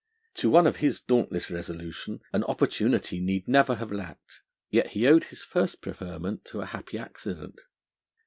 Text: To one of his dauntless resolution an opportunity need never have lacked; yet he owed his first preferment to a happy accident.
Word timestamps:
To 0.33 0.49
one 0.49 0.65
of 0.65 0.77
his 0.77 0.99
dauntless 0.99 1.51
resolution 1.51 2.21
an 2.33 2.43
opportunity 2.45 3.19
need 3.21 3.47
never 3.47 3.75
have 3.75 3.91
lacked; 3.91 4.41
yet 4.71 4.87
he 4.93 5.05
owed 5.05 5.25
his 5.25 5.43
first 5.43 5.79
preferment 5.79 6.43
to 6.45 6.61
a 6.61 6.65
happy 6.65 6.97
accident. 6.97 7.61